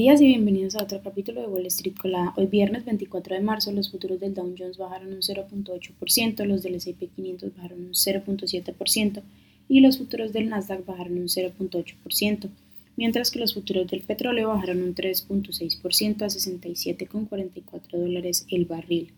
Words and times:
días 0.00 0.22
y 0.22 0.28
bienvenidos 0.28 0.76
a 0.76 0.84
otro 0.84 1.02
capítulo 1.02 1.42
de 1.42 1.46
Wall 1.46 1.66
Street 1.66 1.94
Colada. 2.00 2.32
Hoy 2.38 2.46
viernes 2.46 2.86
24 2.86 3.36
de 3.36 3.42
marzo 3.42 3.70
los 3.70 3.90
futuros 3.90 4.18
del 4.18 4.32
Dow 4.32 4.54
Jones 4.58 4.78
bajaron 4.78 5.12
un 5.12 5.20
0.8%, 5.20 6.44
los 6.46 6.62
del 6.62 6.76
S&P 6.76 7.08
500 7.08 7.54
bajaron 7.54 7.80
un 7.80 7.92
0.7% 7.92 9.22
y 9.68 9.80
los 9.80 9.98
futuros 9.98 10.32
del 10.32 10.48
Nasdaq 10.48 10.86
bajaron 10.86 11.18
un 11.18 11.28
0.8%, 11.28 12.48
mientras 12.96 13.30
que 13.30 13.40
los 13.40 13.52
futuros 13.52 13.88
del 13.88 14.00
petróleo 14.00 14.48
bajaron 14.48 14.82
un 14.82 14.94
3.6% 14.94 16.22
a 16.22 16.28
67,44 16.28 17.90
dólares 17.90 18.46
el 18.50 18.64
barril, 18.64 19.12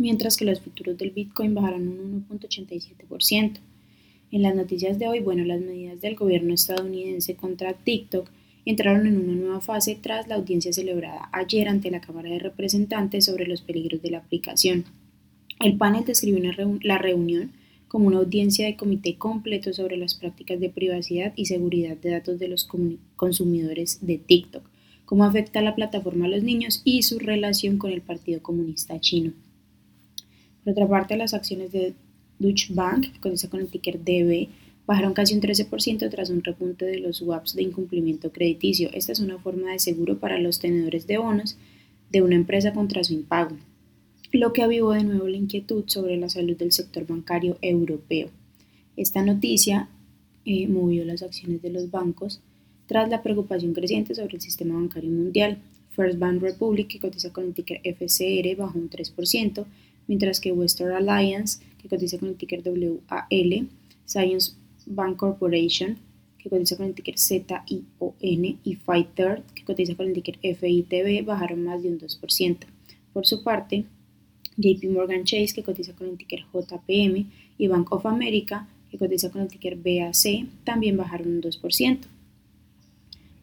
mientras 0.00 0.36
que 0.36 0.44
los 0.44 0.60
futuros 0.60 0.98
del 0.98 1.12
Bitcoin 1.12 1.54
bajaron 1.54 1.86
un 1.86 2.26
1.87%. 2.28 3.60
En 4.32 4.42
las 4.42 4.56
noticias 4.56 4.98
de 4.98 5.06
hoy, 5.06 5.20
bueno, 5.20 5.44
las 5.44 5.60
medidas 5.60 6.00
del 6.00 6.16
gobierno 6.16 6.54
estadounidense 6.54 7.36
contra 7.36 7.74
TikTok 7.74 8.28
entraron 8.64 9.06
en 9.06 9.18
una 9.18 9.32
nueva 9.32 9.60
fase 9.60 9.98
tras 10.00 10.28
la 10.28 10.36
audiencia 10.36 10.72
celebrada 10.72 11.28
ayer 11.32 11.68
ante 11.68 11.90
la 11.90 12.00
Cámara 12.00 12.30
de 12.30 12.38
Representantes 12.38 13.24
sobre 13.24 13.46
los 13.46 13.62
peligros 13.62 14.02
de 14.02 14.10
la 14.10 14.18
aplicación. 14.18 14.84
El 15.60 15.76
panel 15.76 16.04
describió 16.04 16.42
la 16.82 16.98
reunión 16.98 17.52
como 17.88 18.06
una 18.06 18.18
audiencia 18.18 18.64
de 18.64 18.76
comité 18.76 19.16
completo 19.16 19.72
sobre 19.72 19.96
las 19.96 20.14
prácticas 20.14 20.58
de 20.58 20.70
privacidad 20.70 21.34
y 21.36 21.46
seguridad 21.46 21.96
de 21.96 22.10
datos 22.10 22.38
de 22.38 22.48
los 22.48 22.66
consumidores 23.16 23.98
de 24.00 24.16
TikTok, 24.16 24.64
cómo 25.04 25.24
afecta 25.24 25.60
la 25.60 25.74
plataforma 25.74 26.24
a 26.24 26.28
los 26.28 26.42
niños 26.42 26.80
y 26.84 27.02
su 27.02 27.18
relación 27.18 27.76
con 27.76 27.90
el 27.90 28.00
Partido 28.00 28.42
Comunista 28.42 28.98
Chino. 28.98 29.32
Por 30.64 30.72
otra 30.72 30.88
parte, 30.88 31.16
las 31.16 31.34
acciones 31.34 31.70
de 31.72 31.94
Deutsche 32.38 32.72
Bank, 32.72 33.12
que 33.12 33.20
cotiza 33.20 33.50
con 33.50 33.60
el 33.60 33.68
ticker 33.68 33.98
DB, 34.02 34.48
bajaron 34.86 35.14
casi 35.14 35.34
un 35.34 35.40
13% 35.40 36.10
tras 36.10 36.30
un 36.30 36.42
repunte 36.42 36.84
de 36.84 36.98
los 36.98 37.18
swaps 37.18 37.54
de 37.54 37.62
incumplimiento 37.62 38.32
crediticio. 38.32 38.90
Esta 38.92 39.12
es 39.12 39.20
una 39.20 39.38
forma 39.38 39.72
de 39.72 39.78
seguro 39.78 40.18
para 40.18 40.38
los 40.38 40.58
tenedores 40.58 41.06
de 41.06 41.18
bonos 41.18 41.56
de 42.10 42.22
una 42.22 42.34
empresa 42.34 42.72
contra 42.72 43.04
su 43.04 43.14
impago, 43.14 43.56
lo 44.32 44.52
que 44.52 44.62
avivó 44.62 44.92
de 44.92 45.04
nuevo 45.04 45.28
la 45.28 45.36
inquietud 45.36 45.84
sobre 45.86 46.16
la 46.16 46.28
salud 46.28 46.56
del 46.56 46.72
sector 46.72 47.06
bancario 47.06 47.58
europeo. 47.62 48.30
Esta 48.96 49.22
noticia 49.22 49.88
eh, 50.44 50.66
movió 50.68 51.04
las 51.04 51.22
acciones 51.22 51.62
de 51.62 51.70
los 51.70 51.90
bancos 51.90 52.40
tras 52.86 53.08
la 53.08 53.22
preocupación 53.22 53.72
creciente 53.72 54.14
sobre 54.14 54.34
el 54.34 54.40
sistema 54.40 54.74
bancario 54.74 55.10
mundial. 55.10 55.58
First 55.90 56.18
Bank 56.18 56.42
Republic, 56.42 56.88
que 56.88 56.98
cotiza 56.98 57.32
con 57.32 57.44
el 57.44 57.54
ticker 57.54 57.80
FCR, 57.84 58.56
bajó 58.56 58.78
un 58.78 58.90
3%, 58.90 59.64
mientras 60.08 60.40
que 60.40 60.52
Western 60.52 60.92
Alliance, 60.92 61.62
que 61.78 61.88
cotiza 61.88 62.18
con 62.18 62.30
el 62.30 62.36
ticker 62.36 62.62
WAL, 62.66 63.68
Science 64.04 64.52
Bank 64.86 65.16
Corporation, 65.16 65.98
que 66.38 66.50
cotiza 66.50 66.76
con 66.76 66.86
el 66.86 66.94
ticker 66.94 67.18
ZION, 67.18 68.58
y 68.64 68.74
Fighter, 68.84 69.42
que 69.54 69.64
cotiza 69.64 69.94
con 69.94 70.06
el 70.08 70.12
ticker 70.12 70.38
FITB, 70.38 71.24
bajaron 71.24 71.64
más 71.64 71.82
de 71.82 71.88
un 71.88 71.98
2%. 71.98 72.56
Por 73.12 73.26
su 73.26 73.42
parte, 73.42 73.84
JP 74.56 74.90
Morgan 74.90 75.24
Chase, 75.24 75.54
que 75.54 75.62
cotiza 75.62 75.92
con 75.94 76.08
el 76.08 76.16
ticker 76.16 76.44
JPM, 76.52 77.26
y 77.58 77.68
Bank 77.68 77.92
of 77.92 78.06
America, 78.06 78.68
que 78.90 78.98
cotiza 78.98 79.30
con 79.30 79.42
el 79.42 79.48
ticker 79.48 79.76
BAC, 79.76 80.46
también 80.64 80.96
bajaron 80.96 81.28
un 81.28 81.42
2%. 81.42 81.98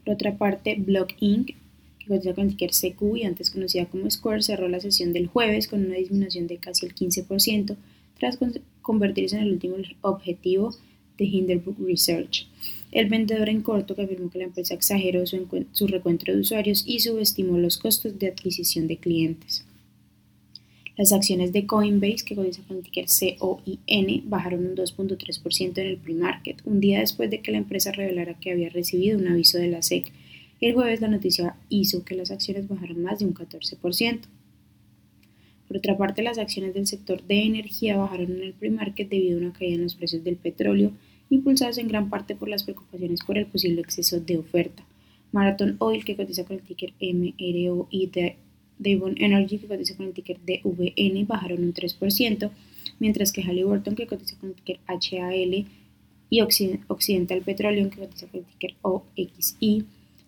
Por 0.03 0.13
otra 0.13 0.37
parte, 0.37 0.75
Block 0.75 1.13
Inc., 1.19 1.55
que 1.99 2.07
cotiza 2.07 2.33
con 2.33 2.45
el 2.45 2.55
ticker 2.55 2.71
CQ 2.71 3.17
y 3.17 3.23
antes 3.23 3.49
conocida 3.49 3.85
como 3.85 4.09
Square, 4.09 4.41
cerró 4.41 4.67
la 4.67 4.79
sesión 4.79 5.13
del 5.13 5.27
jueves 5.27 5.67
con 5.67 5.85
una 5.85 5.95
disminución 5.95 6.47
de 6.47 6.57
casi 6.57 6.85
el 6.85 6.93
15%, 6.93 7.77
tras 8.19 8.37
convertirse 8.81 9.37
en 9.37 9.43
el 9.43 9.53
último 9.53 9.75
objetivo 10.01 10.75
de 11.19 11.25
Hindenburg 11.25 11.77
Research. 11.79 12.47
El 12.91 13.07
vendedor 13.07 13.49
en 13.49 13.61
corto 13.61 13.95
que 13.95 14.01
afirmó 14.01 14.31
que 14.31 14.39
la 14.39 14.45
empresa 14.45 14.73
exageró 14.73 15.27
su, 15.27 15.45
su 15.71 15.87
recuento 15.87 16.31
de 16.31 16.39
usuarios 16.39 16.83
y 16.87 16.99
subestimó 16.99 17.59
los 17.59 17.77
costos 17.77 18.17
de 18.17 18.27
adquisición 18.27 18.87
de 18.87 18.97
clientes. 18.97 19.63
Las 20.99 21.13
acciones 21.13 21.53
de 21.53 21.65
Coinbase, 21.65 22.25
que 22.25 22.35
cotiza 22.35 22.61
con 22.63 22.75
el 22.75 22.83
ticker 22.83 23.05
COIN, 23.37 24.23
bajaron 24.25 24.65
un 24.65 24.75
2.3% 24.75 25.77
en 25.77 25.87
el 25.87 25.97
pre-market, 25.97 26.61
un 26.65 26.81
día 26.81 26.99
después 26.99 27.29
de 27.29 27.39
que 27.39 27.53
la 27.53 27.57
empresa 27.57 27.93
revelara 27.93 28.33
que 28.33 28.51
había 28.51 28.67
recibido 28.67 29.17
un 29.17 29.27
aviso 29.29 29.57
de 29.57 29.69
la 29.69 29.81
SEC. 29.81 30.11
El 30.59 30.73
jueves 30.73 30.99
la 30.99 31.07
noticia 31.07 31.55
hizo 31.69 32.03
que 32.03 32.15
las 32.15 32.31
acciones 32.31 32.67
bajaran 32.67 33.01
más 33.01 33.19
de 33.19 33.25
un 33.25 33.33
14%. 33.33 34.19
Por 35.69 35.77
otra 35.77 35.97
parte, 35.97 36.21
las 36.21 36.37
acciones 36.37 36.73
del 36.73 36.85
sector 36.85 37.23
de 37.23 37.43
energía 37.43 37.95
bajaron 37.95 38.31
en 38.31 38.41
el 38.41 38.53
pre-market 38.53 39.07
debido 39.07 39.37
a 39.37 39.41
una 39.41 39.53
caída 39.53 39.75
en 39.75 39.83
los 39.83 39.95
precios 39.95 40.25
del 40.25 40.35
petróleo 40.35 40.91
impulsados 41.29 41.77
en 41.77 41.87
gran 41.87 42.09
parte 42.09 42.35
por 42.35 42.49
las 42.49 42.63
preocupaciones 42.63 43.21
por 43.21 43.37
el 43.37 43.45
posible 43.45 43.81
exceso 43.81 44.19
de 44.19 44.37
oferta. 44.37 44.83
Marathon 45.31 45.75
Oil, 45.79 46.03
que 46.05 46.15
cotiza 46.15 46.43
con 46.43 46.57
el 46.57 46.63
ticker 46.63 46.93
MRO, 46.99 47.87
y 47.91 48.09
Devon 48.79 49.15
Energy, 49.17 49.57
que 49.59 49.67
cotiza 49.67 49.95
con 49.95 50.07
el 50.07 50.13
ticker 50.13 50.39
DVN, 50.39 51.27
bajaron 51.27 51.63
un 51.63 51.73
3%, 51.73 52.49
mientras 52.99 53.31
que 53.31 53.43
Halliburton, 53.43 53.95
que 53.95 54.07
cotiza 54.07 54.37
con 54.39 54.49
el 54.49 54.55
ticker 54.55 54.79
HAL, 54.87 55.65
y 56.31 56.41
Occidental 56.41 57.41
Petroleum, 57.41 57.89
que 57.89 57.99
cotiza 57.99 58.27
con 58.27 58.39
el 58.39 58.45
ticker 58.45 58.75
OXI, 58.81 59.85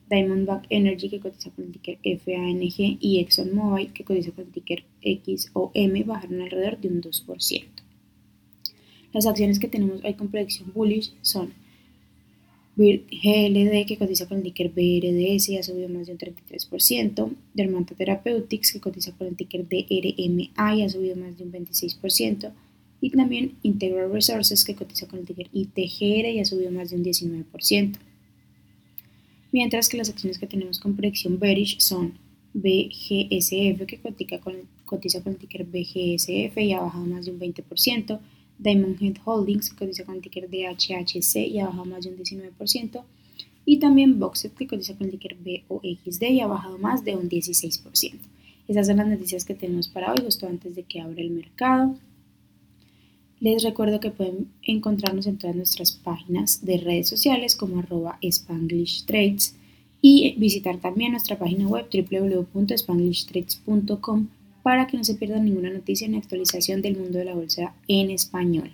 Diamondback 0.09 0.65
Energy, 0.69 1.09
que 1.09 1.19
cotiza 1.19 1.49
con 1.51 1.65
el 1.65 1.71
ticker 1.71 1.97
FANG, 2.19 2.97
y 2.99 3.19
ExxonMobil, 3.21 3.93
que 3.93 4.03
cotiza 4.03 4.31
con 4.31 4.45
el 4.45 4.51
ticker 4.51 4.83
XOM, 5.01 6.05
bajaron 6.05 6.41
alrededor 6.41 6.79
de 6.79 6.87
un 6.89 7.01
2%. 7.01 7.80
Las 9.13 9.25
acciones 9.27 9.59
que 9.59 9.67
tenemos 9.67 10.03
hoy 10.03 10.13
con 10.13 10.29
predicción 10.29 10.71
bullish 10.73 11.13
son 11.21 11.53
GLD, 12.77 13.85
que 13.85 13.97
cotiza 13.97 14.27
con 14.27 14.37
el 14.37 14.43
ticker 14.43 14.69
BRDS 14.69 15.49
y 15.49 15.57
ha 15.57 15.63
subido 15.63 15.89
más 15.89 16.07
de 16.07 16.13
un 16.13 16.19
33%, 16.19 17.31
Dermanta 17.53 17.95
Therapeutics, 17.95 18.71
que 18.71 18.79
cotiza 18.79 19.11
con 19.11 19.27
el 19.27 19.35
ticker 19.35 19.67
DRMA 19.67 20.75
y 20.75 20.83
ha 20.83 20.89
subido 20.89 21.15
más 21.17 21.37
de 21.37 21.43
un 21.43 21.51
26%, 21.51 22.51
y 23.01 23.09
también 23.09 23.55
Integral 23.63 24.11
Resources, 24.11 24.63
que 24.63 24.75
cotiza 24.75 25.07
con 25.07 25.19
el 25.19 25.25
ticker 25.25 25.49
ITGR 25.51 26.29
y 26.29 26.39
ha 26.39 26.45
subido 26.45 26.71
más 26.71 26.91
de 26.91 26.95
un 26.95 27.03
19%. 27.03 27.97
Mientras 29.51 29.89
que 29.89 29.97
las 29.97 30.09
acciones 30.09 30.39
que 30.39 30.47
tenemos 30.47 30.79
con 30.79 30.95
predicción 30.95 31.37
bearish 31.37 31.79
son 31.79 32.13
BGSF, 32.53 33.85
que 33.85 33.99
cotiza 34.85 35.21
con 35.21 35.33
el 35.33 35.37
ticker 35.39 35.65
BGSF 35.65 36.57
y 36.57 36.71
ha 36.71 36.79
bajado 36.79 37.05
más 37.05 37.25
de 37.25 37.31
un 37.31 37.39
20%, 37.39 38.19
Diamond 38.61 39.01
Head 39.01 39.17
Holdings, 39.25 39.69
que 39.69 39.75
cotiza 39.75 40.05
con 40.05 40.15
el 40.15 40.21
ticker 40.21 40.49
DHHC 40.49 41.47
y 41.47 41.59
ha 41.59 41.65
bajado 41.65 41.85
más 41.85 42.03
de 42.03 42.11
un 42.11 42.17
19%, 42.17 43.03
y 43.65 43.77
también 43.77 44.19
Boxet, 44.19 44.53
que 44.55 44.67
cotiza 44.67 44.95
con 44.95 45.07
el 45.07 45.11
ticker 45.11 45.35
BOXD 45.35 46.23
y 46.23 46.39
ha 46.39 46.47
bajado 46.47 46.77
más 46.77 47.03
de 47.03 47.15
un 47.15 47.29
16%. 47.29 48.13
Esas 48.67 48.87
son 48.87 48.97
las 48.97 49.07
noticias 49.07 49.45
que 49.45 49.55
tenemos 49.55 49.87
para 49.87 50.11
hoy, 50.11 50.19
justo 50.23 50.47
antes 50.47 50.75
de 50.75 50.83
que 50.83 51.01
abra 51.01 51.21
el 51.21 51.31
mercado. 51.31 51.95
Les 53.39 53.63
recuerdo 53.63 53.99
que 53.99 54.11
pueden 54.11 54.49
encontrarnos 54.61 55.25
en 55.25 55.37
todas 55.37 55.55
nuestras 55.55 55.93
páginas 55.93 56.63
de 56.63 56.77
redes 56.77 57.09
sociales 57.09 57.55
como 57.55 57.79
arroba 57.79 58.19
Spanglish 58.21 59.05
Trades 59.05 59.55
y 59.99 60.35
visitar 60.37 60.77
también 60.77 61.11
nuestra 61.11 61.39
página 61.39 61.67
web 61.67 61.87
www.spanglishtrades.com 61.91 64.27
para 64.63 64.87
que 64.87 64.97
no 64.97 65.03
se 65.03 65.15
pierdan 65.15 65.45
ninguna 65.45 65.69
noticia 65.69 66.07
ni 66.07 66.17
actualización 66.17 66.81
del 66.81 66.97
mundo 66.97 67.19
de 67.19 67.25
la 67.25 67.35
bolsa 67.35 67.73
en 67.87 68.11
español. 68.11 68.71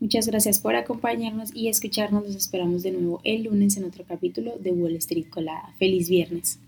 Muchas 0.00 0.26
gracias 0.26 0.58
por 0.60 0.76
acompañarnos 0.76 1.54
y 1.54 1.68
escucharnos. 1.68 2.24
Los 2.24 2.34
esperamos 2.34 2.82
de 2.82 2.92
nuevo 2.92 3.20
el 3.22 3.44
lunes 3.44 3.76
en 3.76 3.84
otro 3.84 4.04
capítulo 4.08 4.56
de 4.58 4.72
Wall 4.72 4.96
Street 4.96 5.26
Colada. 5.28 5.74
Feliz 5.78 6.08
viernes. 6.08 6.58